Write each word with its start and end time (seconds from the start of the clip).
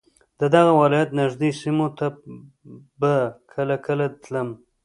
د 0.39 0.41
دغه 0.55 0.71
ولایت 0.81 1.09
نږدې 1.21 1.49
سیمو 1.61 1.87
ته 1.97 2.07
به 2.99 3.13
کله 3.51 3.75
کله 3.85 4.05
تلم. 4.23 4.49